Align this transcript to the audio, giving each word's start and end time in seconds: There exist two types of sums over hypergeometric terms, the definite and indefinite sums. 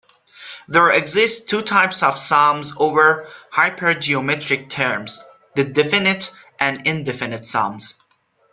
There 0.67 0.89
exist 0.89 1.47
two 1.47 1.61
types 1.61 2.01
of 2.01 2.17
sums 2.17 2.73
over 2.75 3.27
hypergeometric 3.53 4.67
terms, 4.71 5.19
the 5.53 5.63
definite 5.63 6.31
and 6.59 6.87
indefinite 6.87 7.45
sums. 7.45 7.99